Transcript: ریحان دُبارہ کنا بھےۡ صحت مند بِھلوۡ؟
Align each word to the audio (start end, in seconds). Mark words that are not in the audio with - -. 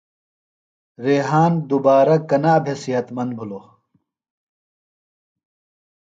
ریحان 1.03 1.53
دُبارہ 1.69 2.17
کنا 2.29 2.53
بھےۡ 2.63 2.79
صحت 2.83 3.07
مند 3.15 3.31
بِھلوۡ؟ 3.37 3.65